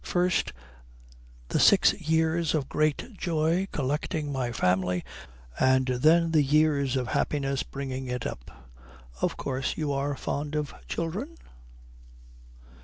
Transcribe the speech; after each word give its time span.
First 0.03 0.51
the 1.49 1.59
six 1.59 1.93
years 1.93 2.55
of 2.55 2.67
great 2.67 3.15
joy 3.15 3.67
collecting 3.71 4.31
my 4.31 4.51
family, 4.51 5.03
and 5.59 5.85
then 5.89 6.31
the 6.31 6.41
years 6.41 6.95
of 6.97 7.09
happiness 7.09 7.61
bringing 7.61 8.07
it 8.07 8.25
up. 8.25 8.49
Of 9.21 9.37
course 9.37 9.77
you 9.77 9.91
are 9.93 10.15
fond 10.15 10.55
of 10.55 10.73
children?" 10.87 11.35